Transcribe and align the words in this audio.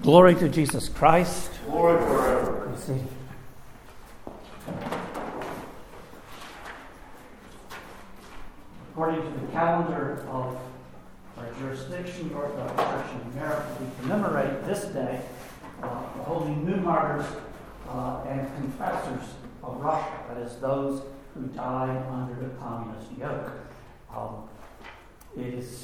Glory 0.00 0.34
to 0.36 0.48
Jesus 0.48 0.88
Christ. 0.88 1.50
Glory 1.66 1.98
forever. 1.98 2.74
According 8.90 9.20
to 9.20 9.40
the 9.40 9.52
calendar 9.52 10.26
of 10.30 10.56
our 11.36 11.52
jurisdiction, 11.60 12.32
Orthodox 12.34 12.74
Church 12.82 13.20
in 13.20 13.32
America, 13.32 13.76
we 13.78 13.86
commemorate 14.00 14.64
this 14.64 14.86
day 14.86 15.20
uh, 15.82 16.00
the 16.16 16.22
holy 16.22 16.54
new 16.54 16.76
martyrs 16.76 17.26
uh, 17.90 18.22
and 18.26 18.40
confessors 18.56 19.34
of 19.62 19.78
Russia, 19.82 20.14
that 20.30 20.38
is, 20.38 20.56
those 20.56 21.02
who 21.34 21.42
died 21.48 22.06
under 22.10 22.36
the 22.36 22.54
communist 22.54 23.08
yoke. 23.20 23.52
Um, 24.16 24.48
it 25.36 25.52
is 25.54 25.78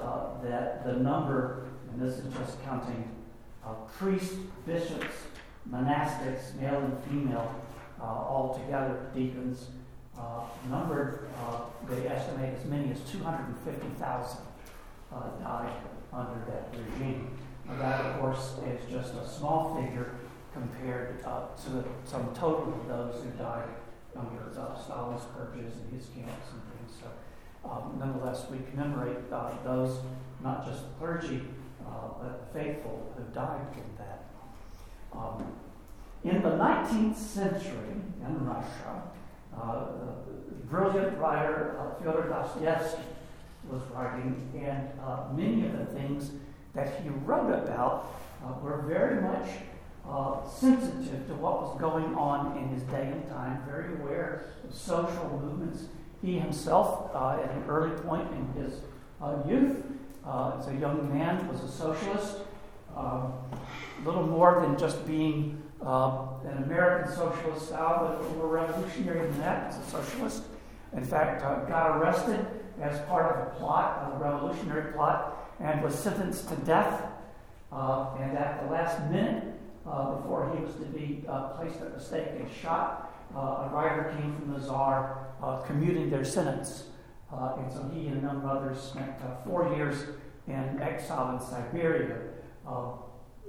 uh, 0.00 0.42
that 0.42 0.84
the 0.84 0.94
number, 0.94 1.66
and 1.90 2.00
this 2.00 2.18
is 2.18 2.32
just 2.34 2.62
counting 2.64 3.08
uh, 3.64 3.74
priests, 3.98 4.36
bishops, 4.66 5.14
monastics, 5.70 6.54
male 6.60 6.78
and 6.78 7.02
female, 7.04 7.54
uh, 8.00 8.04
all 8.04 8.60
together, 8.62 9.06
deacons, 9.14 9.68
uh, 10.18 10.42
numbered, 10.70 11.28
uh, 11.40 11.60
they 11.88 12.06
estimate 12.06 12.54
as 12.58 12.64
many 12.66 12.90
as 12.90 13.00
250,000 13.10 14.38
uh, 15.12 15.20
died 15.42 15.72
under 16.12 16.44
that 16.46 16.68
regime. 16.72 17.36
Now 17.66 17.76
that, 17.78 18.00
of 18.04 18.20
course, 18.20 18.56
is 18.66 18.90
just 18.90 19.14
a 19.14 19.26
small 19.26 19.80
figure 19.80 20.14
compared 20.52 21.20
to 21.22 21.70
the 21.70 21.82
total 22.34 22.74
of 22.80 22.88
those 22.88 23.24
who 23.24 23.30
died 23.30 23.68
under 24.16 24.50
Stalin's 24.52 25.24
purges 25.36 25.74
and 25.80 25.92
his 25.92 26.08
camps 26.14 26.46
and 26.52 26.62
things. 26.70 27.00
So, 27.00 27.08
um, 27.64 27.96
nonetheless, 27.98 28.46
we 28.50 28.58
commemorate 28.70 29.30
those, 29.30 29.98
not 30.42 30.66
just 30.66 30.82
the 30.82 30.90
clergy, 30.98 31.42
uh, 31.86 32.08
but 32.20 32.52
the 32.52 32.58
faithful 32.58 33.12
who 33.16 33.22
died 33.34 33.66
in 33.74 33.96
that. 33.98 34.24
Um, 35.12 35.44
in 36.24 36.42
the 36.42 36.50
19th 36.50 37.16
century 37.16 37.96
in 38.26 38.46
Russia, 38.46 39.02
uh, 39.56 39.86
the 39.86 40.54
brilliant 40.68 41.18
writer 41.18 41.78
uh, 41.78 42.02
Fyodor 42.02 42.28
Dostoevsky 42.28 43.02
was 43.70 43.82
writing, 43.94 44.50
and 44.56 44.88
uh, 45.00 45.28
many 45.32 45.66
of 45.66 45.78
the 45.78 45.86
things 45.86 46.30
that 46.74 47.00
he 47.00 47.08
wrote 47.08 47.52
about 47.52 48.14
uh, 48.44 48.52
were 48.60 48.82
very 48.82 49.22
much 49.22 49.48
uh, 50.08 50.46
sensitive 50.48 51.26
to 51.26 51.34
what 51.34 51.62
was 51.62 51.80
going 51.80 52.14
on 52.14 52.56
in 52.58 52.68
his 52.68 52.82
day 52.84 53.10
and 53.12 53.26
time, 53.28 53.62
very 53.66 53.94
aware 53.94 54.46
of 54.66 54.74
social 54.74 55.40
movements. 55.42 55.84
He 56.24 56.38
himself, 56.38 57.10
uh, 57.14 57.40
at 57.42 57.50
an 57.50 57.64
early 57.68 57.90
point 58.00 58.28
in 58.32 58.62
his 58.62 58.80
youth, 59.46 59.76
uh, 60.26 60.56
as 60.58 60.68
a 60.68 60.74
young 60.74 61.12
man, 61.12 61.46
was 61.48 61.62
a 61.62 61.68
socialist. 61.68 62.38
Um, 62.96 63.34
little 64.04 64.26
more 64.26 64.60
than 64.60 64.78
just 64.78 65.06
being 65.06 65.62
uh, 65.84 66.26
an 66.46 66.62
American 66.64 67.12
socialist 67.12 67.66
style, 67.68 68.06
but 68.06 68.14
a 68.14 68.22
little 68.22 68.36
more 68.36 68.48
revolutionary 68.48 69.26
than 69.28 69.38
that 69.40 69.68
as 69.68 69.78
a 69.78 69.90
socialist. 69.90 70.44
In 70.92 71.04
fact, 71.04 71.42
uh, 71.42 71.64
got 71.64 71.98
arrested 71.98 72.46
as 72.80 73.00
part 73.02 73.34
of 73.34 73.46
a 73.46 73.50
plot, 73.56 74.12
a 74.14 74.18
revolutionary 74.18 74.92
plot, 74.92 75.52
and 75.60 75.82
was 75.82 75.94
sentenced 75.94 76.48
to 76.48 76.56
death. 76.56 77.02
Uh, 77.72 78.14
and 78.20 78.36
at 78.36 78.64
the 78.64 78.70
last 78.70 79.00
minute, 79.10 79.44
uh, 79.86 80.14
before 80.14 80.54
he 80.56 80.64
was 80.64 80.74
to 80.76 80.86
be 80.86 81.24
uh, 81.28 81.48
placed 81.48 81.80
at 81.80 81.94
the 81.94 82.00
stake 82.02 82.28
and 82.38 82.48
shot, 82.62 83.10
a 83.34 83.68
writer 83.72 84.14
came 84.16 84.36
from 84.36 84.52
the 84.52 84.60
Tsar 85.44 85.62
commuting 85.66 86.10
their 86.10 86.24
sentence. 86.24 86.84
Uh, 87.32 87.56
and 87.58 87.72
so 87.72 87.90
he 87.92 88.06
and 88.06 88.18
a 88.18 88.26
number 88.26 88.48
of 88.48 88.56
others 88.56 88.80
spent 88.80 89.10
uh, 89.22 89.36
four 89.44 89.74
years 89.74 89.96
in 90.46 90.80
exile 90.80 91.36
in 91.36 91.40
Siberia. 91.44 92.18
Uh, 92.66 92.92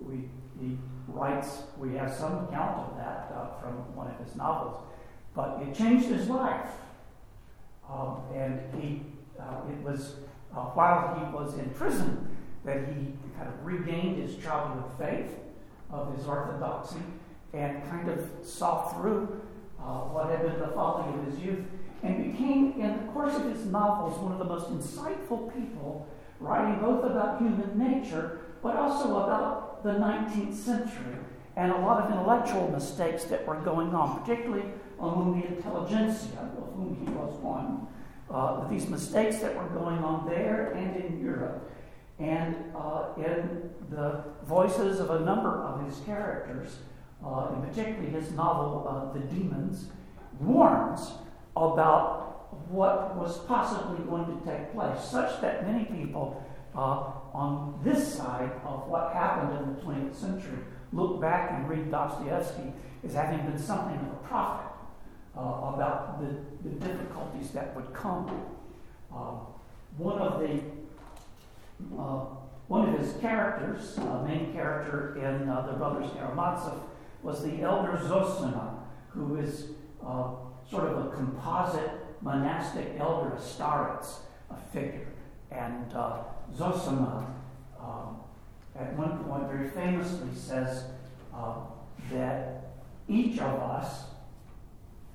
we, 0.02 0.28
he 0.60 0.78
writes, 1.08 1.64
we 1.78 1.96
have 1.96 2.14
some 2.14 2.46
account 2.46 2.80
of 2.80 2.98
that 2.98 3.32
uh, 3.36 3.60
from 3.62 3.74
one 3.96 4.08
of 4.08 4.26
his 4.26 4.36
novels, 4.36 4.84
but 5.36 5.62
it 5.62 5.76
changed 5.76 6.08
his 6.08 6.28
life. 6.30 6.72
Um, 7.90 8.22
and 8.34 8.60
he, 8.82 9.02
uh, 9.40 9.70
it 9.70 9.80
was 9.84 10.16
uh, 10.56 10.62
while 10.74 11.20
he 11.20 11.34
was 11.36 11.58
in 11.58 11.70
prison 11.72 12.36
that 12.64 12.88
he 12.88 13.14
kind 13.38 13.48
of 13.48 13.66
regained 13.66 14.18
his 14.18 14.38
childhood 14.44 14.92
faith 14.98 15.38
of 15.92 16.18
his 16.18 16.26
orthodoxy 16.26 17.04
and 17.54 17.88
kind 17.90 18.10
of 18.10 18.28
saw 18.42 18.88
through 18.90 19.42
what 19.78 20.32
had 20.32 20.42
been 20.42 20.60
the 20.60 20.70
folly 20.70 21.14
of 21.14 21.26
his 21.26 21.40
youth 21.40 21.60
and 22.06 22.32
became, 22.32 22.74
in 22.80 23.06
the 23.06 23.12
course 23.26 23.44
of 23.44 23.52
his 23.52 23.66
novels, 23.66 24.20
one 24.20 24.32
of 24.32 24.38
the 24.38 24.46
most 24.46 24.70
insightful 24.70 25.52
people, 25.54 26.08
writing 26.40 26.80
both 26.80 27.04
about 27.04 27.40
human 27.40 27.72
nature 27.76 28.40
but 28.62 28.76
also 28.76 29.24
about 29.24 29.84
the 29.84 29.92
19th 29.92 30.54
century 30.54 31.18
and 31.56 31.72
a 31.72 31.78
lot 31.78 32.04
of 32.04 32.12
intellectual 32.12 32.70
mistakes 32.70 33.24
that 33.26 33.46
were 33.48 33.56
going 33.62 33.96
on, 33.96 34.20
particularly 34.20 34.66
among 35.00 35.40
the 35.40 35.48
intelligentsia, 35.48 36.52
of 36.58 36.74
whom 36.76 36.98
he 37.00 37.12
was 37.14 37.34
one. 37.42 37.88
Uh, 38.30 38.68
these 38.68 38.88
mistakes 38.90 39.38
that 39.38 39.56
were 39.56 39.70
going 39.70 40.00
on 40.00 40.28
there 40.28 40.72
and 40.72 40.96
in 40.98 41.24
Europe, 41.24 41.72
and 42.20 42.56
uh, 42.76 43.06
in 43.18 43.70
the 43.90 44.24
voices 44.46 45.00
of 45.00 45.12
a 45.12 45.20
number 45.22 45.64
of 45.64 45.86
his 45.86 46.00
characters, 46.06 46.78
uh, 47.26 47.50
and 47.54 47.64
particularly 47.68 48.10
his 48.10 48.32
novel, 48.32 48.86
uh, 48.88 49.14
The 49.14 49.26
Demons, 49.34 49.90
warns 50.40 51.12
about 51.56 52.25
what 52.70 53.16
was 53.16 53.40
possibly 53.46 54.04
going 54.06 54.26
to 54.26 54.46
take 54.46 54.74
place, 54.74 55.04
such 55.04 55.42
that 55.42 55.66
many 55.66 55.86
people 55.86 56.44
uh, 56.76 57.12
on 57.34 57.80
this 57.84 58.16
side 58.16 58.52
of 58.66 58.88
what 58.88 59.14
happened 59.14 59.58
in 59.58 59.76
the 59.76 59.82
20th 59.82 60.16
century 60.16 60.60
look 60.92 61.22
back 61.22 61.52
and 61.52 61.70
read 61.70 61.92
Dostoevsky 61.92 62.74
as 63.04 63.14
having 63.14 63.46
been 63.46 63.58
something 63.58 63.98
of 63.98 64.08
a 64.08 64.28
prophet 64.28 64.72
uh, 65.38 65.74
about 65.74 66.20
the, 66.22 66.70
the, 66.70 66.76
difficulties 66.86 67.52
that 67.52 67.76
would 67.76 67.94
come. 67.94 68.30
Uh, 69.14 69.36
one 69.98 70.18
of 70.18 70.40
the 70.40 70.62
uh, 71.98 72.26
one 72.68 72.90
of 72.90 73.00
his 73.00 73.14
characters, 73.22 73.98
uh, 74.00 74.24
main 74.24 74.52
character 74.54 75.18
in 75.18 75.48
uh, 75.48 75.68
the 75.68 75.74
Brothers 75.74 76.10
Karamazov, 76.18 76.82
was 77.22 77.44
the 77.44 77.62
elder 77.62 77.98
Zosima, 77.98 78.80
who 79.10 79.36
is 79.36 79.68
sort 80.70 80.86
of 80.86 81.06
a 81.06 81.16
composite 81.16 81.92
monastic 82.26 82.88
elder, 83.00 83.36
a 83.36 83.40
starets, 83.40 84.18
a 84.50 84.56
figure. 84.74 85.08
And 85.52 85.94
uh, 85.94 86.24
Zosima, 86.54 87.24
um, 87.80 88.18
at 88.76 88.94
one 88.98 89.24
point, 89.24 89.48
very 89.48 89.70
famously 89.70 90.34
says 90.36 90.86
uh, 91.34 91.54
that 92.12 92.72
each 93.08 93.40
of 93.40 93.60
us, 93.62 94.06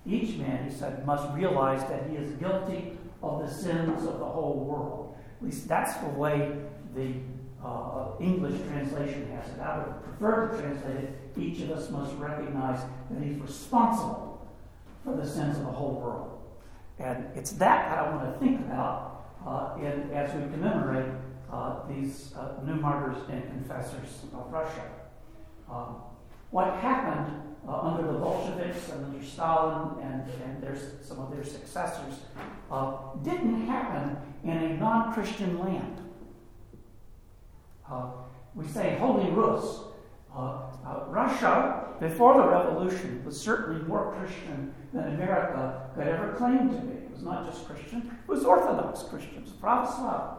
each 0.06 0.36
man, 0.36 0.70
he 0.70 0.74
said, 0.74 1.04
must 1.04 1.28
realize 1.34 1.82
that 1.90 2.08
he 2.08 2.16
is 2.16 2.30
guilty 2.36 2.96
of 3.22 3.40
the 3.40 3.52
sins 3.52 4.06
of 4.06 4.20
the 4.20 4.24
whole 4.24 4.64
world. 4.64 5.16
At 5.40 5.46
least 5.46 5.66
that's 5.66 5.96
the 5.96 6.08
way 6.10 6.52
the 6.94 7.14
uh, 7.62 8.12
English 8.20 8.58
translation 8.68 9.28
has 9.32 9.52
it. 9.52 9.60
I 9.60 9.78
would 9.78 10.02
prefer 10.04 10.48
to 10.48 10.62
translate 10.62 10.96
it 10.96 11.20
each 11.36 11.60
of 11.62 11.70
us 11.70 11.90
must 11.90 12.14
recognize 12.16 12.80
that 13.10 13.22
he's 13.22 13.38
responsible 13.38 14.48
for 15.04 15.16
the 15.16 15.26
sins 15.26 15.56
of 15.58 15.64
the 15.64 15.72
whole 15.72 16.00
world. 16.00 16.39
And 17.00 17.26
it's 17.34 17.52
that 17.52 17.88
that 17.88 17.98
I 17.98 18.14
want 18.14 18.32
to 18.32 18.38
think 18.38 18.60
about 18.60 19.24
uh, 19.46 19.74
in, 19.80 20.10
as 20.12 20.34
we 20.34 20.42
commemorate 20.52 21.10
uh, 21.50 21.86
these 21.88 22.34
uh, 22.38 22.62
new 22.64 22.74
martyrs 22.74 23.16
and 23.30 23.42
confessors 23.48 24.24
of 24.34 24.52
Russia. 24.52 24.84
Um, 25.70 25.96
what 26.50 26.74
happened 26.74 27.40
uh, 27.66 27.80
under 27.80 28.12
the 28.12 28.18
Bolsheviks 28.18 28.90
and 28.90 29.04
under 29.06 29.24
Stalin 29.24 30.02
and, 30.02 30.22
and 30.44 30.62
their, 30.62 30.76
some 31.02 31.18
of 31.20 31.30
their 31.30 31.44
successors 31.44 32.20
uh, 32.70 32.96
didn't 33.22 33.66
happen 33.66 34.16
in 34.44 34.56
a 34.56 34.76
non 34.76 35.12
Christian 35.12 35.58
land. 35.58 35.96
Uh, 37.90 38.10
we 38.54 38.66
say 38.66 38.96
Holy 38.98 39.30
Rus. 39.30 39.89
Russia, 41.08 41.88
before 42.00 42.34
the 42.34 42.48
revolution, 42.48 43.22
was 43.24 43.40
certainly 43.40 43.82
more 43.82 44.14
Christian 44.18 44.74
than 44.92 45.14
America 45.14 45.90
could 45.94 46.06
ever 46.06 46.32
claim 46.32 46.70
to 46.70 46.76
be. 46.76 46.92
It 46.92 47.10
was 47.12 47.22
not 47.22 47.50
just 47.50 47.66
Christian, 47.66 48.18
it 48.22 48.28
was 48.30 48.44
Orthodox 48.44 49.02
Christians, 49.02 49.50
Pravoslav. 49.50 50.36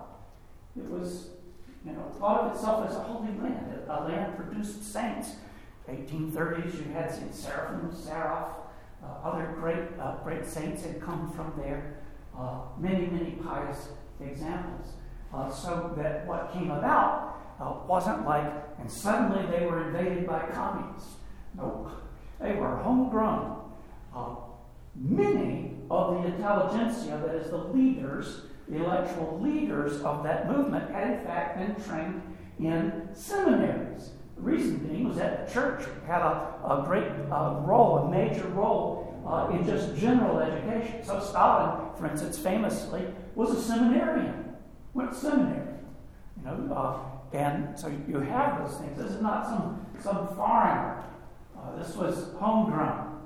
It 0.78 0.90
was, 0.90 1.30
you 1.86 1.92
know, 1.92 2.04
thought 2.20 2.42
of 2.42 2.56
itself 2.56 2.90
as 2.90 2.96
a 2.96 3.00
holy 3.00 3.38
land. 3.40 3.80
A 3.90 4.04
land 4.04 4.36
produced 4.38 4.92
saints. 4.92 5.36
1830s, 5.90 6.78
you 6.78 6.94
had 6.94 7.12
St. 7.12 7.34
Seraphim, 7.34 7.92
Sarov, 7.92 8.50
uh, 9.04 9.28
other 9.28 9.54
great, 9.60 9.80
uh, 10.00 10.16
great 10.24 10.46
saints 10.46 10.84
had 10.84 11.02
come 11.02 11.32
from 11.32 11.52
there. 11.58 11.98
Uh, 12.38 12.60
many, 12.78 13.08
many 13.08 13.32
pious 13.32 13.90
examples. 14.22 14.94
Uh, 15.34 15.50
so 15.50 15.94
that 15.98 16.26
what 16.28 16.52
came 16.54 16.72
about 16.72 17.41
uh, 17.62 17.74
wasn't 17.88 18.26
like, 18.26 18.52
and 18.80 18.90
suddenly 18.90 19.46
they 19.52 19.66
were 19.66 19.88
invaded 19.88 20.26
by 20.26 20.48
communists. 20.52 21.14
No, 21.56 21.92
they 22.40 22.56
were 22.56 22.76
homegrown. 22.78 23.72
Uh, 24.16 24.36
many 24.96 25.76
of 25.90 26.16
the 26.16 26.30
intelligentsia, 26.30 27.22
that 27.24 27.36
is, 27.36 27.52
the 27.52 27.58
leaders, 27.58 28.42
the 28.68 28.78
intellectual 28.78 29.40
leaders 29.40 30.02
of 30.02 30.24
that 30.24 30.50
movement 30.52 30.90
had 30.92 31.12
in 31.12 31.26
fact 31.26 31.58
been 31.58 31.76
trained 31.86 32.22
in 32.60 33.10
seminaries. 33.14 34.12
The 34.36 34.42
reason 34.42 34.78
being 34.78 35.08
was 35.08 35.18
that 35.18 35.48
the 35.48 35.54
church 35.54 35.86
had 36.08 36.22
a, 36.22 36.56
a 36.66 36.84
great 36.86 37.12
uh, 37.32 37.62
role, 37.64 37.98
a 38.00 38.10
major 38.10 38.48
role 38.48 39.22
uh, 39.28 39.50
in 39.52 39.66
just 39.66 39.96
general 39.96 40.40
education. 40.40 41.04
So 41.04 41.20
Stalin, 41.20 41.94
for 41.96 42.08
instance, 42.08 42.40
famously 42.40 43.06
was 43.36 43.52
a 43.52 43.62
seminarian, 43.62 44.56
went 44.94 45.12
to 45.12 45.18
seminary. 45.18 45.76
You 46.38 46.46
know, 46.46 46.74
uh, 46.74 47.11
and 47.34 47.80
so 47.80 47.92
you 48.08 48.20
have 48.20 48.60
those 48.60 48.78
things. 48.78 48.98
This 48.98 49.12
is 49.12 49.22
not 49.22 49.46
some 49.46 49.86
some 50.00 50.28
foreigner. 50.36 51.04
Uh, 51.58 51.76
this 51.78 51.96
was 51.96 52.34
homegrown. 52.40 53.22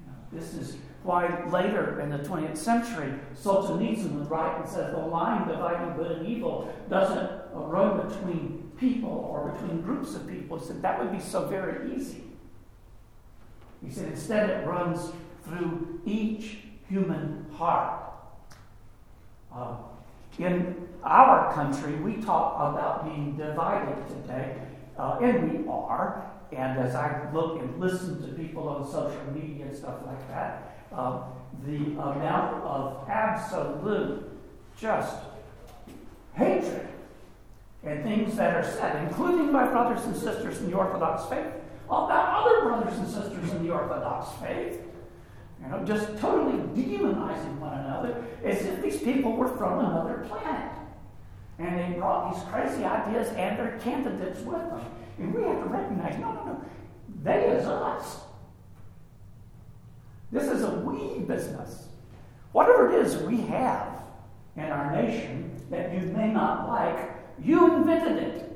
You 0.00 0.06
know, 0.06 0.18
this 0.32 0.54
is 0.54 0.76
why 1.02 1.44
later 1.46 2.00
in 2.00 2.10
the 2.10 2.18
20th 2.18 2.56
century, 2.56 3.12
Solzhenitsyn 3.34 4.12
would 4.12 4.30
write 4.30 4.60
and 4.60 4.68
says 4.68 4.92
the 4.92 4.98
line 4.98 5.48
dividing 5.48 5.96
good 5.96 6.18
and 6.18 6.26
evil 6.26 6.72
doesn't 6.88 7.30
run 7.52 8.06
between 8.06 8.70
people 8.78 9.10
or 9.10 9.50
between 9.50 9.80
groups 9.82 10.14
of 10.14 10.26
people. 10.26 10.58
He 10.58 10.66
said 10.66 10.82
that 10.82 10.98
would 10.98 11.12
be 11.12 11.20
so 11.20 11.46
very 11.46 11.94
easy. 11.94 12.24
He 13.84 13.90
said 13.90 14.08
instead 14.08 14.50
it 14.50 14.66
runs 14.66 15.10
through 15.44 16.00
each 16.04 16.58
human 16.88 17.46
heart. 17.56 18.02
Uh, 19.54 19.76
in 20.42 20.88
our 21.02 21.52
country, 21.52 21.94
we 21.96 22.22
talk 22.22 22.56
about 22.56 23.04
being 23.04 23.36
divided 23.36 24.06
today, 24.08 24.56
uh, 24.98 25.18
and 25.20 25.50
we 25.50 25.68
are. 25.68 26.30
And 26.52 26.78
as 26.78 26.94
I 26.94 27.30
look 27.32 27.60
and 27.60 27.78
listen 27.78 28.20
to 28.22 28.28
people 28.34 28.68
on 28.68 28.84
social 28.84 29.22
media 29.32 29.66
and 29.66 29.76
stuff 29.76 29.96
like 30.04 30.28
that, 30.28 30.86
uh, 30.92 31.22
the 31.64 31.76
amount 31.76 32.64
of 32.64 33.08
absolute 33.08 34.28
just 34.76 35.16
hatred 36.34 36.88
and 37.82 38.02
things 38.02 38.36
that 38.36 38.56
are 38.56 38.64
said, 38.64 39.06
including 39.08 39.52
by 39.52 39.66
brothers 39.66 40.04
and 40.04 40.16
sisters 40.16 40.58
in 40.58 40.70
the 40.70 40.76
Orthodox 40.76 41.24
faith, 41.30 41.46
about 41.86 42.44
other 42.44 42.62
brothers 42.62 42.98
and 42.98 43.08
sisters 43.08 43.52
in 43.52 43.66
the 43.66 43.72
Orthodox 43.72 44.30
faith. 44.42 44.80
You 45.62 45.68
know, 45.68 45.84
just 45.84 46.18
totally 46.18 46.58
demonizing 46.74 47.58
one 47.58 47.78
another 47.78 48.24
as 48.44 48.62
if 48.64 48.82
these 48.82 48.98
people 48.98 49.36
were 49.36 49.48
from 49.48 49.80
another 49.80 50.26
planet. 50.28 50.72
And 51.58 51.78
they 51.78 51.98
brought 51.98 52.34
these 52.34 52.42
crazy 52.44 52.84
ideas 52.84 53.28
and 53.28 53.58
their 53.58 53.78
candidates 53.80 54.40
with 54.40 54.58
them. 54.58 54.80
And 55.18 55.34
we 55.34 55.42
have 55.42 55.62
to 55.62 55.68
recognize 55.68 56.18
no, 56.18 56.32
no, 56.32 56.44
no. 56.44 56.64
They 57.22 57.48
is 57.48 57.66
us. 57.66 58.20
This 60.32 60.44
is 60.44 60.62
a 60.62 60.70
we 60.70 61.20
business. 61.20 61.88
Whatever 62.52 62.90
it 62.90 63.04
is 63.04 63.16
we 63.18 63.42
have 63.42 64.02
in 64.56 64.64
our 64.64 64.90
nation 64.92 65.50
that 65.70 65.92
you 65.92 66.00
may 66.08 66.28
not 66.28 66.68
like, 66.68 67.10
you 67.42 67.74
invented 67.74 68.16
it. 68.16 68.46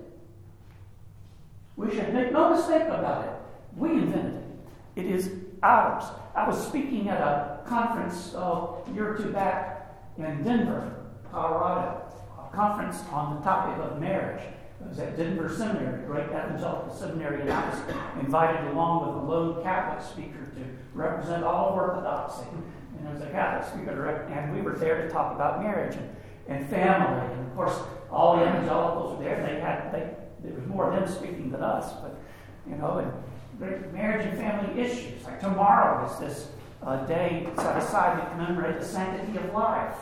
We 1.77 1.91
should 1.91 2.15
make 2.15 2.33
no 2.33 2.55
mistake 2.55 2.85
about 2.85 3.25
it. 3.25 3.33
We 3.77 3.91
invented 3.91 4.35
it. 4.35 5.05
It 5.05 5.07
is 5.07 5.31
ours. 5.65 6.05
I 6.35 6.47
was 6.47 6.67
speaking 6.67 7.09
at 7.09 7.21
a 7.21 7.61
conference 7.67 8.35
uh, 8.35 8.83
a 8.87 8.93
year 8.93 9.15
or 9.15 9.17
two 9.17 9.33
back 9.33 9.95
in 10.19 10.43
Denver, 10.43 10.95
Colorado, 11.31 12.03
a 12.39 12.55
conference 12.55 13.03
on 13.11 13.37
the 13.37 13.41
topic 13.41 13.83
of 13.83 14.01
marriage. 14.01 14.43
It 14.81 14.89
was 14.89 14.99
at 14.99 15.17
Denver 15.17 15.49
Seminary, 15.49 16.05
great 16.07 16.27
evangelical 16.27 16.95
seminary, 16.95 17.41
and 17.41 17.51
I 17.51 17.71
was 17.71 17.79
invited 18.21 18.71
along 18.73 19.07
with 19.07 19.25
a 19.25 19.27
lone 19.27 19.63
Catholic 19.63 20.05
speaker 20.05 20.45
to 20.57 20.61
represent 20.93 21.45
all 21.45 21.71
of 21.71 21.77
Orthodoxy. 21.77 22.47
And 22.97 23.07
there 23.07 23.15
was 23.15 23.23
a 23.23 23.31
Catholic 23.31 23.73
speaker, 23.73 24.27
and 24.31 24.55
we 24.55 24.61
were 24.61 24.77
there 24.77 25.03
to 25.03 25.09
talk 25.09 25.35
about 25.35 25.63
marriage 25.63 25.97
and, 25.97 26.17
and 26.49 26.69
family. 26.69 27.33
And 27.33 27.47
of 27.47 27.57
course, 27.57 27.79
all 28.11 28.37
the 28.37 28.43
evangelicals 28.43 29.17
were 29.17 29.25
there. 29.25 29.43
They 29.47 29.61
had 29.61 29.91
they 29.93 30.11
there 30.43 30.55
was 30.55 30.67
more 30.67 30.93
of 30.93 31.01
them 31.01 31.13
speaking 31.13 31.51
than 31.51 31.63
us, 31.63 31.93
but 32.03 32.21
you 32.69 32.77
know, 32.77 32.99
and 32.99 33.13
marriage 33.59 34.27
and 34.27 34.39
family 34.39 34.81
issues. 34.81 35.25
Like 35.25 35.41
tomorrow 35.41 36.11
is 36.11 36.19
this 36.19 36.49
uh, 36.83 37.05
day 37.07 37.47
set 37.57 37.77
aside 37.77 38.21
to 38.21 38.31
commemorate 38.31 38.81
the 38.81 38.85
sanctity 38.85 39.39
of 39.39 39.53
life, 39.53 39.97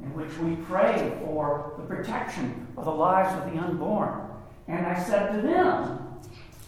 in 0.00 0.14
which 0.14 0.36
we 0.38 0.56
pray 0.66 1.18
for 1.20 1.74
the 1.76 1.84
protection 1.84 2.66
of 2.76 2.84
the 2.84 2.90
lives 2.90 3.32
of 3.34 3.52
the 3.52 3.58
unborn. 3.58 4.20
And 4.68 4.86
I 4.86 5.02
said 5.02 5.32
to 5.32 5.42
them 5.42 6.20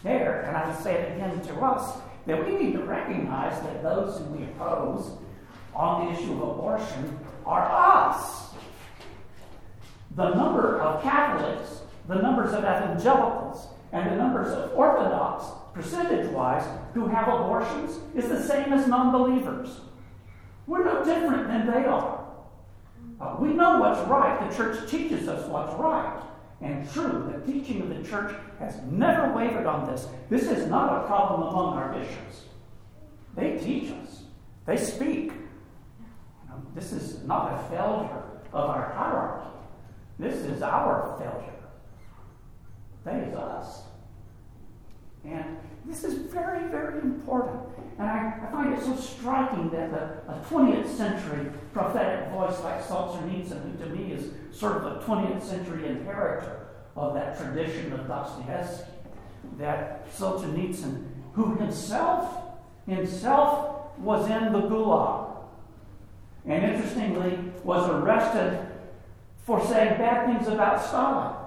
there, 0.02 0.42
and 0.42 0.56
I 0.56 0.68
will 0.68 0.76
say 0.76 0.94
it 0.94 1.16
again 1.16 1.40
to 1.42 1.60
us, 1.60 1.98
that 2.26 2.46
we 2.46 2.56
need 2.56 2.72
to 2.72 2.82
recognize 2.82 3.60
that 3.62 3.82
those 3.82 4.18
who 4.18 4.24
we 4.24 4.44
oppose 4.44 5.12
on 5.74 6.06
the 6.06 6.12
issue 6.12 6.32
of 6.32 6.42
abortion 6.42 7.18
are 7.46 7.62
us. 7.62 8.50
The 10.16 10.34
number 10.34 10.80
of 10.80 11.02
Catholics 11.02 11.80
the 12.10 12.20
numbers 12.20 12.52
of 12.52 12.64
evangelicals 12.64 13.68
and 13.92 14.10
the 14.10 14.16
numbers 14.16 14.48
of 14.48 14.72
Orthodox, 14.74 15.44
percentage 15.80 16.30
wise, 16.30 16.66
who 16.94 17.06
have 17.06 17.28
abortions 17.28 17.98
is 18.14 18.28
the 18.28 18.42
same 18.42 18.72
as 18.72 18.86
non 18.86 19.12
believers. 19.12 19.80
We're 20.66 20.84
no 20.84 21.04
different 21.04 21.48
than 21.48 21.66
they 21.66 21.84
are. 21.86 22.24
Uh, 23.20 23.36
we 23.38 23.48
know 23.48 23.80
what's 23.80 24.00
right. 24.08 24.48
The 24.48 24.56
church 24.56 24.90
teaches 24.90 25.28
us 25.28 25.48
what's 25.48 25.74
right 25.74 26.22
and 26.60 26.90
true. 26.92 27.32
The 27.34 27.52
teaching 27.52 27.80
of 27.82 27.88
the 27.88 28.08
church 28.08 28.34
has 28.58 28.76
never 28.90 29.32
wavered 29.34 29.66
on 29.66 29.90
this. 29.90 30.06
This 30.28 30.42
is 30.44 30.66
not 30.68 31.02
a 31.02 31.06
problem 31.06 31.42
among 31.42 31.74
our 31.74 31.92
bishops. 31.92 32.44
They 33.36 33.58
teach 33.58 33.90
us, 33.92 34.22
they 34.66 34.76
speak. 34.76 35.32
You 35.32 36.48
know, 36.48 36.62
this 36.74 36.92
is 36.92 37.22
not 37.24 37.54
a 37.54 37.68
failure 37.70 38.22
of 38.52 38.70
our 38.70 38.92
hierarchy, 38.92 39.50
this 40.18 40.34
is 40.34 40.62
our 40.62 41.16
failure. 41.18 41.54
That 43.04 43.28
is 43.28 43.34
us. 43.34 43.82
And 45.24 45.56
this 45.84 46.04
is 46.04 46.14
very, 46.14 46.68
very 46.68 47.00
important. 47.00 47.60
And 47.98 48.08
I, 48.08 48.34
I 48.42 48.50
find 48.50 48.72
it 48.72 48.82
so 48.82 48.96
striking 48.96 49.70
that 49.70 49.90
a, 49.90 50.22
a 50.28 50.44
20th 50.48 50.88
century 50.88 51.50
prophetic 51.72 52.30
voice 52.30 52.58
like 52.62 52.82
Solzhenitsyn, 52.82 53.78
who 53.78 53.84
to 53.84 53.90
me 53.90 54.12
is 54.12 54.32
sort 54.56 54.78
of 54.78 54.86
a 54.86 55.04
20th 55.04 55.42
century 55.42 55.88
inheritor 55.88 56.68
of 56.96 57.14
that 57.14 57.38
tradition 57.38 57.92
of 57.92 58.08
Dostoevsky, 58.08 58.84
that 59.58 60.10
Solzhenitsyn, 60.16 61.06
who 61.34 61.56
himself, 61.56 62.42
himself 62.86 63.98
was 63.98 64.28
in 64.30 64.52
the 64.52 64.62
Gulag, 64.62 65.36
and 66.46 66.64
interestingly 66.64 67.38
was 67.64 67.88
arrested 67.90 68.66
for 69.44 69.64
saying 69.66 69.98
bad 69.98 70.26
things 70.26 70.48
about 70.48 70.82
Stalin. 70.82 71.39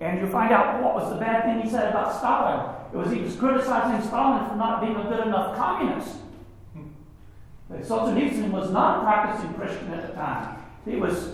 And 0.00 0.20
you 0.20 0.26
find 0.26 0.52
out 0.52 0.82
what 0.82 0.94
was 0.94 1.10
the 1.10 1.18
bad 1.18 1.44
thing 1.44 1.62
he 1.62 1.70
said 1.70 1.88
about 1.88 2.14
Stalin. 2.16 2.74
It 2.92 2.96
was 2.96 3.10
he 3.10 3.22
was 3.22 3.34
criticizing 3.36 4.06
Stalin 4.06 4.48
for 4.48 4.56
not 4.56 4.82
being 4.82 4.96
a 4.96 5.02
good 5.04 5.26
enough 5.26 5.56
communist. 5.56 6.16
But 7.68 7.82
Solzhenitsyn 7.82 8.50
was 8.50 8.70
not 8.70 8.98
a 8.98 9.02
practicing 9.02 9.52
Christian 9.54 9.92
at 9.92 10.06
the 10.06 10.14
time. 10.14 10.62
He 10.84 10.96
was 10.96 11.32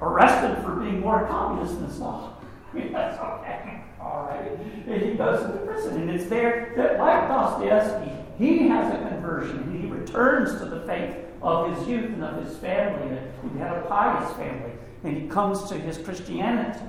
arrested 0.00 0.62
for 0.64 0.76
being 0.76 1.00
more 1.00 1.26
communist 1.26 1.78
than 1.78 1.90
Stalin. 1.90 2.32
That's 2.92 3.20
okay. 3.20 3.82
All 4.00 4.26
right. 4.28 4.50
And 4.88 5.02
he 5.02 5.14
goes 5.14 5.42
to 5.42 5.58
prison. 5.58 6.00
And 6.00 6.10
it's 6.10 6.28
there 6.28 6.72
that, 6.76 6.98
like 6.98 7.28
Dostoevsky, 7.28 8.10
he 8.38 8.66
has 8.68 8.92
a 8.92 8.98
conversion 9.08 9.58
and 9.58 9.84
he 9.84 9.90
returns 9.90 10.58
to 10.58 10.64
the 10.64 10.80
faith 10.86 11.14
of 11.42 11.76
his 11.76 11.86
youth 11.86 12.06
and 12.06 12.24
of 12.24 12.44
his 12.44 12.56
family. 12.56 13.18
He 13.52 13.58
had 13.58 13.76
a 13.76 13.82
pious 13.82 14.32
family. 14.36 14.72
And 15.04 15.16
he 15.16 15.28
comes 15.28 15.68
to 15.68 15.74
his 15.74 15.98
Christianity 15.98 16.80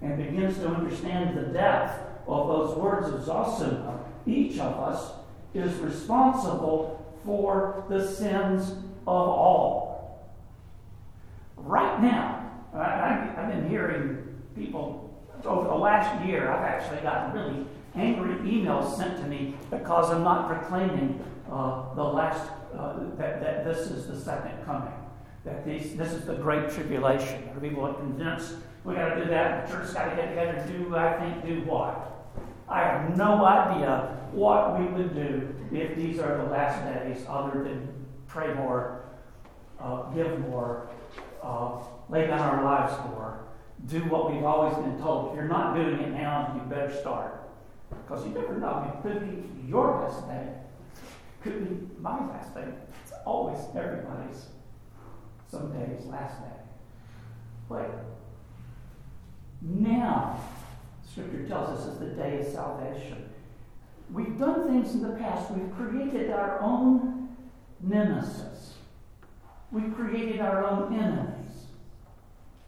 and 0.00 0.16
begins 0.16 0.58
to 0.58 0.68
understand 0.68 1.36
the 1.36 1.52
depth 1.52 2.00
of 2.26 2.48
those 2.48 2.76
words 2.76 3.08
of 3.08 3.20
Zosima, 3.22 3.98
each 4.26 4.58
of 4.58 4.78
us 4.78 5.12
is 5.54 5.74
responsible 5.78 7.04
for 7.24 7.84
the 7.88 8.06
sins 8.06 8.70
of 9.06 9.28
all. 9.28 10.30
Right 11.56 12.00
now, 12.00 12.50
I, 12.74 13.32
have 13.34 13.50
been 13.50 13.68
hearing 13.68 14.40
people 14.54 15.08
over 15.44 15.68
the 15.68 15.74
last 15.74 16.24
year, 16.26 16.50
I've 16.50 16.64
actually 16.64 17.00
gotten 17.00 17.32
really 17.32 17.66
angry 17.94 18.34
emails 18.50 18.96
sent 18.96 19.18
to 19.18 19.24
me 19.24 19.54
because 19.70 20.10
I'm 20.10 20.22
not 20.22 20.48
proclaiming 20.48 21.24
uh, 21.50 21.94
the 21.94 22.02
last, 22.02 22.50
uh, 22.76 22.98
that, 23.16 23.40
that 23.40 23.64
this 23.64 23.90
is 23.90 24.06
the 24.06 24.18
second 24.18 24.64
coming, 24.64 24.92
that 25.44 25.64
these, 25.64 25.96
this 25.96 26.12
is 26.12 26.24
the 26.24 26.34
great 26.34 26.70
tribulation. 26.70 27.48
People 27.60 27.84
are 27.84 27.94
convinced 27.94 28.54
we 28.88 28.94
got 28.94 29.14
to 29.14 29.22
do 29.22 29.30
that. 29.30 29.66
The 29.66 29.74
church's 29.74 29.92
got 29.92 30.08
to 30.08 30.16
get 30.16 30.30
together 30.30 30.52
and 30.52 30.72
do, 30.72 30.96
I 30.96 31.18
think, 31.20 31.44
do 31.44 31.68
what? 31.68 32.24
I 32.68 32.80
have 32.80 33.16
no 33.16 33.44
idea 33.44 34.16
what 34.32 34.78
we 34.78 34.86
would 34.86 35.14
do 35.14 35.54
if 35.72 35.96
these 35.96 36.18
are 36.18 36.38
the 36.38 36.44
last 36.44 36.82
days, 36.84 37.24
other 37.28 37.62
than 37.64 38.06
pray 38.26 38.54
more, 38.54 39.04
uh, 39.78 40.04
give 40.10 40.40
more, 40.40 40.88
uh, 41.42 41.78
lay 42.08 42.26
down 42.26 42.40
our 42.40 42.64
lives 42.64 42.92
more, 43.10 43.44
do 43.86 44.00
what 44.04 44.32
we've 44.32 44.44
always 44.44 44.74
been 44.76 44.98
told. 44.98 45.30
If 45.30 45.36
you're 45.36 45.48
not 45.48 45.74
doing 45.74 46.00
it 46.00 46.10
now, 46.12 46.52
you 46.54 46.60
better 46.68 46.94
start. 46.94 47.42
Because 47.90 48.26
you 48.26 48.32
never 48.32 48.58
know. 48.58 48.90
It 48.94 49.02
could 49.02 49.20
be 49.20 49.68
your 49.68 50.00
last 50.00 50.26
day. 50.26 50.46
It 50.46 51.42
could 51.42 51.68
be 51.68 52.00
my 52.00 52.18
last 52.28 52.54
day. 52.54 52.66
It's 53.02 53.12
always 53.26 53.58
everybody's. 53.76 54.46
someday 55.50 55.94
his 55.94 56.06
last 56.06 56.40
day. 56.40 56.60
But 57.68 58.17
now, 59.60 60.40
Scripture 61.10 61.46
tells 61.48 61.78
us 61.78 61.86
is 61.86 61.98
the 61.98 62.06
day 62.06 62.40
of 62.40 62.46
salvation. 62.46 63.28
We've 64.12 64.38
done 64.38 64.68
things 64.68 64.94
in 64.94 65.02
the 65.02 65.16
past. 65.16 65.50
We've 65.50 65.74
created 65.74 66.30
our 66.30 66.60
own 66.60 67.28
nemesis. 67.80 68.74
We've 69.70 69.94
created 69.94 70.40
our 70.40 70.64
own 70.64 70.94
enemies. 70.94 71.66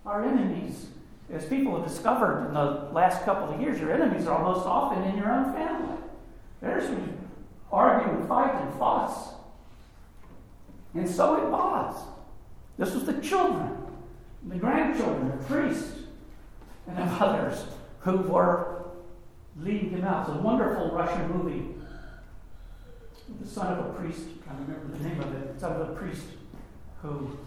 Our 0.04 0.25
enemies, 0.25 0.87
as 1.32 1.47
people 1.47 1.76
have 1.76 1.88
discovered 1.88 2.47
in 2.49 2.54
the 2.54 2.88
last 2.92 3.25
couple 3.25 3.54
of 3.54 3.61
years, 3.61 3.80
your 3.80 3.92
enemies 3.92 4.26
are 4.26 4.42
almost 4.42 4.66
often 4.66 5.02
in 5.04 5.16
your 5.16 5.30
own 5.30 5.52
family. 5.52 5.97
There's 6.61 6.88
who 6.88 6.99
and 7.73 8.28
fight 8.28 8.54
and 8.54 8.78
fuss. 8.78 9.35
And 10.94 11.09
so 11.09 11.37
it 11.37 11.49
was. 11.49 12.02
This 12.76 12.94
was 12.94 13.04
the 13.04 13.20
children, 13.20 13.76
the 14.47 14.56
grandchildren, 14.56 15.28
the 15.28 15.44
priests, 15.44 16.00
and 16.87 16.96
the 16.96 17.02
others 17.02 17.64
who 18.00 18.18
were 18.18 18.84
leading 19.56 19.90
him 19.90 20.04
out. 20.04 20.28
It's 20.28 20.38
a 20.38 20.40
wonderful 20.40 20.90
Russian 20.92 21.30
movie. 21.30 21.75
The 23.40 23.46
son 23.46 23.78
of 23.78 23.87
a 23.87 23.92
priest, 23.92 24.22
I 24.42 24.49
can't 24.49 24.68
remember 24.68 24.96
the 24.96 25.04
name 25.08 25.20
of 25.20 25.34
it, 25.34 25.54
the 25.54 25.60
son 25.60 25.80
of 25.80 25.90
a 25.90 25.94
priest 25.94 26.25
who 27.02 27.38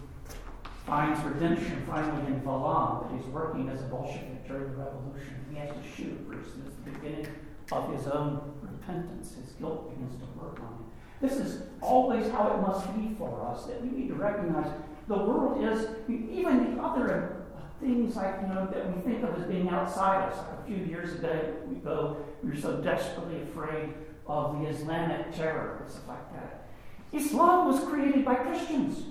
finds 0.85 1.19
redemption 1.23 1.83
finally 1.87 2.27
in 2.27 2.41
Valhalla, 2.41 3.07
that 3.07 3.17
he's 3.17 3.25
working 3.27 3.69
as 3.69 3.81
a 3.81 3.85
Bolshevik 3.85 4.47
during 4.47 4.71
the 4.71 4.77
revolution. 4.77 5.45
He 5.49 5.57
has 5.57 5.69
to 5.69 5.83
shoot 5.95 6.11
a 6.11 6.29
priest, 6.29 6.55
and 6.55 6.67
it's 6.67 6.75
the 6.75 6.91
beginning 6.91 7.27
of 7.71 7.93
his 7.95 8.07
own 8.07 8.53
repentance. 8.61 9.35
His 9.35 9.51
guilt 9.53 9.89
begins 9.89 10.15
to 10.21 10.39
work 10.39 10.59
on 10.59 10.67
him. 10.67 10.85
This 11.21 11.33
is 11.33 11.63
always 11.81 12.29
how 12.31 12.53
it 12.53 12.61
must 12.61 12.93
be 12.95 13.15
for 13.17 13.45
us, 13.47 13.65
that 13.65 13.81
we 13.81 13.89
need 13.89 14.07
to 14.09 14.15
recognize 14.15 14.71
the 15.07 15.17
world 15.17 15.63
is, 15.63 15.87
even 16.09 16.75
the 16.75 16.81
other 16.81 17.42
things 17.83 18.15
like, 18.15 18.41
you 18.41 18.47
know, 18.47 18.67
that 18.73 18.95
we 18.95 19.01
think 19.01 19.23
of 19.23 19.35
as 19.39 19.47
being 19.47 19.69
outside 19.69 20.29
us. 20.29 20.37
Like 20.37 20.59
a 20.59 20.63
few 20.65 20.77
years 20.77 21.13
ago, 21.13 21.53
we 21.67 21.75
go, 21.75 22.17
we 22.41 22.51
were 22.51 22.55
so 22.55 22.77
desperately 22.81 23.41
afraid 23.41 23.93
of 24.25 24.59
the 24.59 24.67
Islamic 24.67 25.35
terror 25.35 25.81
and 25.81 25.91
stuff 25.91 26.07
like 26.07 26.33
that. 26.33 26.67
Islam 27.11 27.67
was 27.67 27.83
created 27.83 28.25
by 28.25 28.35
Christians. 28.35 29.03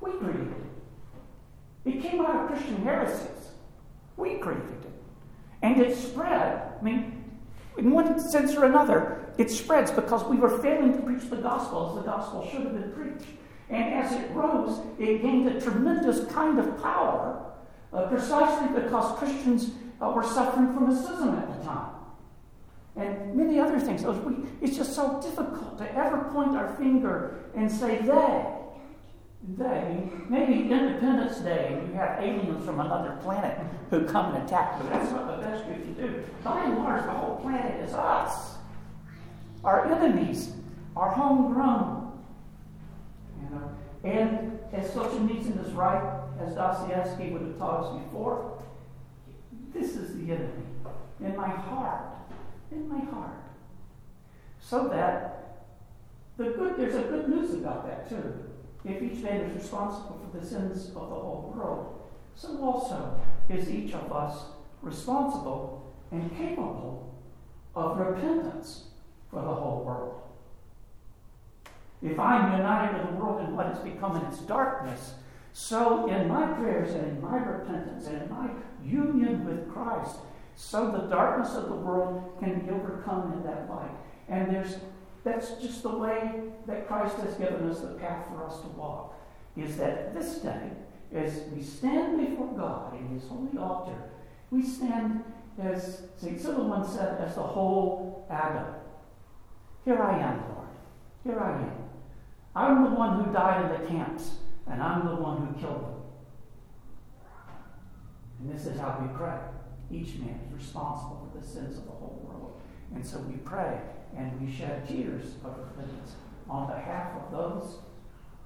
We 0.00 0.12
created 0.12 0.48
it. 0.48 1.90
It 1.92 2.02
came 2.02 2.20
out 2.20 2.36
of 2.36 2.48
Christian 2.48 2.82
heresies. 2.82 3.48
We 4.16 4.34
created 4.36 4.68
it. 4.84 4.92
And 5.62 5.80
it 5.80 5.96
spread. 5.96 6.72
I 6.78 6.82
mean, 6.82 7.24
in 7.78 7.90
one 7.90 8.18
sense 8.30 8.54
or 8.54 8.64
another, 8.64 9.24
it 9.38 9.50
spreads 9.50 9.90
because 9.90 10.24
we 10.24 10.36
were 10.36 10.58
failing 10.58 10.92
to 10.94 11.02
preach 11.02 11.30
the 11.30 11.36
gospel 11.36 11.90
as 11.90 12.04
the 12.04 12.10
gospel 12.10 12.46
should 12.50 12.62
have 12.62 12.72
been 12.72 12.92
preached. 12.92 13.30
And 13.70 13.94
as 13.94 14.12
it 14.12 14.30
rose, 14.32 14.80
it 14.98 15.22
gained 15.22 15.48
a 15.48 15.60
tremendous 15.60 16.24
kind 16.32 16.58
of 16.58 16.82
power 16.82 17.52
uh, 17.92 18.08
precisely 18.08 18.80
because 18.80 19.16
Christians 19.18 19.70
uh, 20.00 20.10
were 20.10 20.24
suffering 20.24 20.74
from 20.74 20.90
a 20.90 20.96
schism 20.96 21.36
at 21.36 21.58
the 21.58 21.64
time. 21.64 21.92
And 22.96 23.34
many 23.34 23.60
other 23.60 23.78
things. 23.78 24.04
It's 24.60 24.76
just 24.76 24.94
so 24.94 25.20
difficult 25.22 25.78
to 25.78 25.96
ever 25.96 26.24
point 26.32 26.56
our 26.56 26.74
finger 26.74 27.44
and 27.54 27.70
say 27.70 27.98
they. 27.98 28.46
They. 29.56 30.10
Maybe 30.28 30.70
Independence 30.70 31.38
Day, 31.38 31.80
you 31.86 31.94
have 31.94 32.22
aliens 32.22 32.64
from 32.64 32.80
another 32.80 33.16
planet 33.22 33.58
who 33.88 34.04
come 34.04 34.34
and 34.34 34.44
attack, 34.44 34.78
but 34.78 34.90
that's 34.90 35.10
not 35.12 35.36
the 35.36 35.46
best 35.46 35.64
we 35.66 35.74
can 35.74 35.94
do. 35.94 36.24
By 36.42 36.64
and 36.64 36.78
large, 36.78 37.04
the 37.04 37.12
whole 37.12 37.36
planet 37.36 37.88
is 37.88 37.94
us. 37.94 38.56
Our 39.64 39.86
enemies 39.92 40.52
are 40.96 41.10
homegrown 41.10 41.99
you 43.50 43.56
know? 43.56 43.70
And 44.02 44.58
as 44.72 44.90
Solzhenitsyn 44.90 45.66
is 45.66 45.72
right, 45.72 46.20
as 46.40 46.54
Dostoevsky 46.54 47.30
would 47.30 47.42
have 47.42 47.58
taught 47.58 47.84
us 47.84 48.02
before, 48.02 48.62
this 49.74 49.96
is 49.96 50.16
the 50.16 50.32
enemy 50.32 50.64
in 51.20 51.36
my 51.36 51.48
heart, 51.48 52.16
in 52.72 52.88
my 52.88 53.04
heart. 53.10 53.36
So 54.60 54.88
that 54.88 55.66
the 56.36 56.44
good, 56.44 56.76
there's 56.78 56.94
a 56.94 57.02
good 57.02 57.28
news 57.28 57.54
about 57.54 57.86
that 57.86 58.08
too. 58.08 58.34
If 58.84 59.02
each 59.02 59.22
man 59.22 59.42
is 59.42 59.54
responsible 59.54 60.18
for 60.24 60.38
the 60.38 60.46
sins 60.46 60.86
of 60.88 60.94
the 60.94 61.00
whole 61.00 61.52
world, 61.54 62.00
so 62.34 62.58
also 62.62 63.20
is 63.48 63.68
each 63.68 63.92
of 63.92 64.10
us 64.10 64.44
responsible 64.80 65.92
and 66.10 66.34
capable 66.36 67.14
of 67.74 67.98
repentance 67.98 68.84
for 69.30 69.42
the 69.42 69.54
whole 69.54 69.84
world. 69.84 70.22
If 72.02 72.18
I'm 72.18 72.56
united 72.56 72.98
with 72.98 73.06
the 73.08 73.16
world 73.16 73.46
in 73.46 73.56
what 73.56 73.66
has 73.66 73.78
become 73.78 74.16
in 74.16 74.22
its 74.26 74.38
darkness, 74.38 75.14
so 75.52 76.06
in 76.08 76.28
my 76.28 76.46
prayers 76.46 76.94
and 76.94 77.06
in 77.06 77.20
my 77.20 77.36
repentance 77.36 78.06
and 78.06 78.22
in 78.22 78.30
my 78.30 78.48
union 78.82 79.44
with 79.44 79.70
Christ, 79.70 80.16
so 80.56 80.90
the 80.90 81.08
darkness 81.08 81.54
of 81.54 81.68
the 81.68 81.74
world 81.74 82.36
can 82.40 82.60
be 82.60 82.70
overcome 82.70 83.32
in 83.32 83.42
that 83.44 83.68
light. 83.68 83.90
And 84.28 84.50
there's 84.50 84.76
that's 85.22 85.52
just 85.54 85.82
the 85.82 85.96
way 85.96 86.32
that 86.66 86.86
Christ 86.86 87.16
has 87.18 87.34
given 87.34 87.68
us 87.68 87.80
the 87.80 87.88
path 87.88 88.26
for 88.28 88.46
us 88.46 88.60
to 88.62 88.68
walk. 88.68 89.14
Is 89.56 89.76
that 89.76 90.14
this 90.14 90.36
day, 90.36 90.70
as 91.14 91.42
we 91.54 91.62
stand 91.62 92.18
before 92.18 92.54
God 92.56 92.98
in 92.98 93.08
His 93.08 93.28
holy 93.28 93.58
altar, 93.58 93.96
we 94.50 94.62
stand 94.62 95.22
as 95.60 96.02
St. 96.16 96.40
Cyril 96.40 96.68
once 96.68 96.94
said, 96.94 97.20
as 97.20 97.34
the 97.34 97.42
whole 97.42 98.26
Adam. 98.30 98.74
Here 99.84 100.00
I 100.02 100.18
am, 100.20 100.42
Lord. 100.54 100.68
Here 101.24 101.40
I 101.40 101.52
am. 101.52 101.89
I'm 102.54 102.84
the 102.84 102.90
one 102.90 103.22
who 103.22 103.32
died 103.32 103.64
in 103.64 103.80
the 103.80 103.88
camps, 103.88 104.32
and 104.66 104.82
I'm 104.82 105.06
the 105.06 105.14
one 105.14 105.46
who 105.46 105.60
killed 105.60 105.82
them. 105.82 106.00
And 108.40 108.52
this 108.52 108.66
is 108.66 108.80
how 108.80 108.98
we 109.00 109.16
pray. 109.16 109.38
Each 109.90 110.16
man 110.18 110.40
is 110.46 110.52
responsible 110.52 111.30
for 111.30 111.40
the 111.40 111.46
sins 111.46 111.78
of 111.78 111.84
the 111.84 111.90
whole 111.90 112.20
world. 112.24 112.60
And 112.94 113.06
so 113.06 113.18
we 113.18 113.36
pray 113.38 113.78
and 114.16 114.40
we 114.40 114.52
shed 114.52 114.88
tears 114.88 115.34
of 115.44 115.56
repentance 115.58 116.14
on 116.48 116.66
behalf 116.66 117.12
of 117.16 117.30
those 117.30 117.78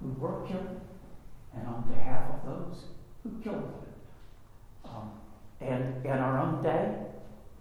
who 0.00 0.08
were 0.18 0.46
killed 0.46 0.80
and 1.54 1.66
on 1.66 1.84
behalf 1.88 2.25
of 2.30 2.44
those 2.44 2.84
who 3.23 3.30
killed 3.42 3.62
them. 3.62 3.75
Um, 4.84 5.11
and 5.61 6.04
in 6.04 6.12
our 6.12 6.38
own 6.38 6.62
day, 6.62 6.96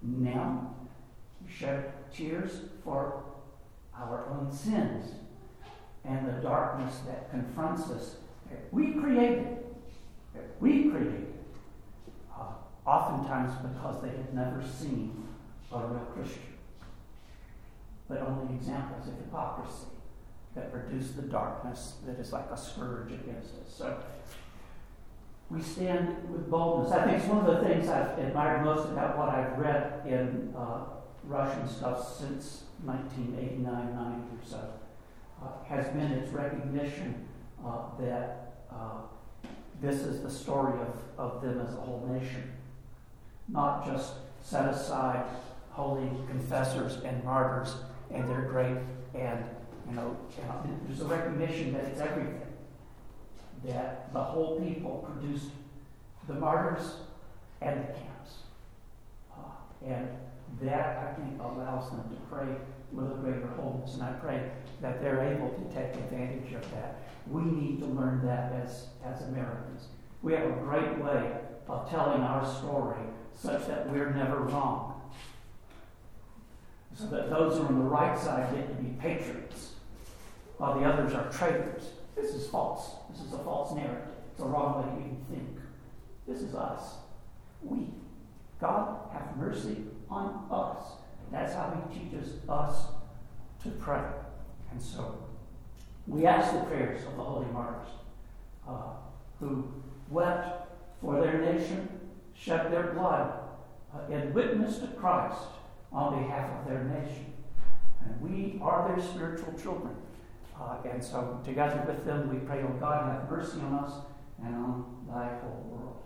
now, 0.02 0.76
we 1.42 1.52
shed 1.52 1.94
tears 2.12 2.62
for 2.84 3.24
our 3.96 4.28
own 4.30 4.52
sins 4.52 5.12
and 6.06 6.28
the 6.28 6.42
darkness 6.42 7.00
that 7.08 7.32
confronts 7.32 7.90
us. 7.90 8.16
That 8.50 8.60
we 8.72 8.94
created, 8.94 9.58
that 10.36 10.44
we 10.60 10.90
created, 10.90 11.34
uh, 12.38 12.54
oftentimes 12.86 13.54
because 13.62 14.02
they 14.02 14.10
had 14.10 14.34
never 14.34 14.62
seen 14.62 15.24
a 15.72 15.80
real 15.80 16.06
Christian, 16.14 16.42
but 18.08 18.20
only 18.20 18.54
examples 18.56 19.08
of 19.08 19.16
hypocrisy 19.16 19.88
that 20.56 20.72
produce 20.72 21.12
the 21.12 21.24
darkness 21.24 21.96
that 22.06 22.20
is 22.20 22.32
like 22.32 22.46
a 22.52 22.58
scourge 22.58 23.12
against 23.12 23.56
us. 23.56 23.74
So 23.76 23.98
we 25.50 25.62
stand 25.62 26.30
with 26.30 26.50
boldness. 26.50 26.92
I 26.92 27.06
think 27.06 27.18
it's 27.18 27.28
one 27.28 27.46
of 27.46 27.56
the 27.56 27.68
things 27.68 27.88
I've 27.88 28.20
admired 28.20 28.64
most 28.64 28.90
about 28.90 29.18
what 29.18 29.30
I've 29.30 29.58
read 29.58 30.06
in 30.06 30.54
uh, 30.56 30.84
Russian 31.24 31.68
stuff 31.68 32.18
since 32.20 32.66
1989, 32.84 33.96
90 33.96 34.02
or 34.06 34.46
so 34.46 34.83
has 35.68 35.88
been 35.88 36.12
its 36.12 36.32
recognition 36.32 37.28
uh, 37.66 37.84
that 38.00 38.54
uh, 38.72 39.02
this 39.82 40.02
is 40.02 40.22
the 40.22 40.30
story 40.30 40.80
of, 40.80 40.98
of 41.18 41.42
them 41.42 41.60
as 41.60 41.74
a 41.74 41.78
whole 41.78 42.08
nation, 42.12 42.52
not 43.50 43.86
just 43.86 44.14
set 44.42 44.68
aside 44.70 45.26
holy 45.74 46.10
confessors 46.28 47.02
and 47.04 47.24
martyrs 47.24 47.76
and 48.12 48.30
they're 48.30 48.44
great 48.44 48.78
and 49.16 49.44
you 49.90 49.96
know 49.96 50.16
there's 50.86 51.02
a 51.02 51.06
recognition 51.06 51.74
that 51.74 51.84
it's 51.86 52.00
everything 52.00 52.42
that 53.66 54.14
the 54.14 54.22
whole 54.22 54.60
people 54.60 55.10
produced 55.12 55.50
the 56.28 56.34
martyrs 56.34 56.98
and 57.62 57.80
the 57.82 57.94
camps. 57.94 58.34
Uh, 59.32 59.88
and 59.88 60.08
that 60.62 60.98
i 61.00 61.14
think 61.20 61.42
allows 61.42 61.90
them 61.90 62.04
to 62.10 62.16
pray 62.30 62.48
a 63.00 63.16
greater 63.16 63.48
wholeness. 63.56 63.96
And 63.96 64.04
I 64.04 64.12
pray 64.14 64.52
that 64.82 65.02
they're 65.02 65.24
able 65.24 65.50
to 65.50 65.64
take 65.74 65.94
advantage 65.96 66.54
of 66.54 66.70
that. 66.72 67.02
We 67.28 67.42
need 67.42 67.80
to 67.80 67.86
learn 67.86 68.26
that 68.26 68.54
as, 68.54 68.88
as 69.06 69.22
Americans. 69.28 69.88
We 70.22 70.34
have 70.34 70.46
a 70.46 70.54
great 70.54 70.98
way 71.00 71.32
of 71.68 71.90
telling 71.90 72.22
our 72.22 72.46
story 72.46 73.00
such 73.36 73.68
that 73.68 73.90
we're 73.90 74.12
never 74.12 74.40
wrong. 74.40 75.02
So 76.96 77.08
that 77.08 77.30
those 77.30 77.58
who 77.58 77.64
are 77.64 77.68
on 77.68 77.80
the 77.80 77.86
right 77.86 78.18
side 78.18 78.54
get 78.54 78.68
to 78.68 78.84
be 78.84 78.90
patriots, 79.00 79.72
while 80.58 80.80
the 80.80 80.86
others 80.86 81.14
are 81.14 81.30
traitors. 81.32 81.90
This 82.16 82.36
is 82.36 82.48
false. 82.48 82.92
This 83.10 83.26
is 83.26 83.34
a 83.34 83.40
false 83.40 83.76
narrative. 83.76 84.14
It's 84.32 84.42
a 84.42 84.46
wrong 84.46 84.78
way 84.78 84.94
to 84.94 85.00
even 85.00 85.26
think. 85.30 85.60
This 86.28 86.42
is 86.42 86.54
us. 86.56 86.96
We. 87.64 87.88
God, 88.62 88.98
have 89.12 89.36
mercy 89.36 89.78
on 90.10 90.46
us. 90.52 90.84
That's 91.34 91.56
how 91.56 91.76
he 91.90 92.00
teaches 92.00 92.36
us 92.48 92.86
to 93.64 93.70
pray. 93.70 94.04
And 94.72 94.80
so 94.80 95.18
we 96.06 96.28
ask 96.28 96.54
the 96.54 96.60
prayers 96.60 97.04
of 97.08 97.18
the 97.18 97.24
holy 97.24 97.48
martyrs 97.48 97.88
uh, 98.70 98.94
who 99.40 99.68
wept 100.10 100.70
for 101.02 101.20
their 101.20 101.42
nation, 101.42 101.90
shed 102.36 102.72
their 102.72 102.94
blood, 102.94 103.34
uh, 103.96 104.14
and 104.14 104.34
witnessed 104.36 104.82
to 104.82 104.88
Christ 104.90 105.42
on 105.92 106.24
behalf 106.24 106.52
of 106.60 106.68
their 106.68 106.84
nation. 106.84 107.34
And 108.06 108.22
we 108.22 108.60
are 108.62 108.94
their 108.94 109.04
spiritual 109.04 109.54
children. 109.54 109.96
Uh, 110.60 110.78
and 110.88 111.04
so, 111.04 111.42
together 111.44 111.84
with 111.88 112.06
them, 112.06 112.30
we 112.30 112.46
pray, 112.46 112.62
oh 112.62 112.78
God, 112.80 113.12
have 113.12 113.30
mercy 113.30 113.60
on 113.62 113.74
us 113.86 113.94
and 114.46 114.54
on 114.54 114.86
thy 115.08 115.30
whole 115.40 115.66
world. 115.68 116.04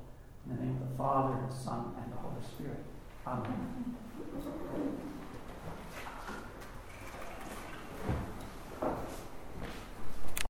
In 0.50 0.56
the 0.56 0.64
name 0.64 0.80
of 0.82 0.90
the 0.90 0.96
Father, 0.96 1.38
and 1.38 1.52
the 1.52 1.54
Son, 1.54 1.94
and 2.02 2.14
the 2.14 2.18
Holy 2.18 2.42
Spirit. 2.42 2.84
Amen. 3.28 3.98